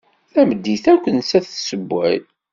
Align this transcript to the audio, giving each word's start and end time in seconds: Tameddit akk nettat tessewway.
Tameddit 0.33 0.85
akk 0.93 1.05
nettat 1.17 1.45
tessewway. 1.53 2.17